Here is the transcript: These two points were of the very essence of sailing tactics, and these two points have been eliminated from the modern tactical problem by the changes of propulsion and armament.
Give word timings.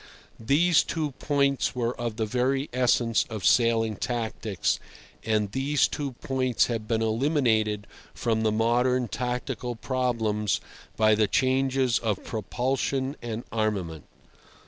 These 0.39 0.81
two 0.81 1.11
points 1.19 1.75
were 1.75 1.95
of 1.95 2.15
the 2.15 2.25
very 2.25 2.71
essence 2.73 3.23
of 3.29 3.45
sailing 3.45 3.97
tactics, 3.97 4.79
and 5.23 5.51
these 5.51 5.87
two 5.87 6.13
points 6.13 6.65
have 6.65 6.87
been 6.87 7.03
eliminated 7.03 7.85
from 8.11 8.41
the 8.41 8.51
modern 8.51 9.07
tactical 9.07 9.75
problem 9.75 10.47
by 10.97 11.13
the 11.13 11.27
changes 11.27 11.99
of 11.99 12.23
propulsion 12.23 13.15
and 13.21 13.43
armament. 13.51 14.05